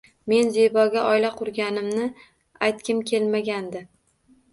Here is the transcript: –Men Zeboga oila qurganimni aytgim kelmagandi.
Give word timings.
–Men 0.31 0.47
Zeboga 0.53 1.01
oila 1.09 1.29
qurganimni 1.41 2.07
aytgim 2.69 3.05
kelmagandi. 3.13 3.83